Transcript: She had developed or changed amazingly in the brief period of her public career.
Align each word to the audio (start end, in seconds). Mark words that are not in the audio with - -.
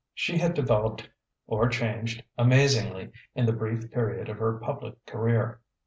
She 0.15 0.39
had 0.39 0.55
developed 0.55 1.07
or 1.45 1.69
changed 1.69 2.23
amazingly 2.35 3.11
in 3.35 3.45
the 3.45 3.53
brief 3.53 3.91
period 3.91 4.29
of 4.29 4.39
her 4.39 4.57
public 4.57 4.95
career. 5.05 5.61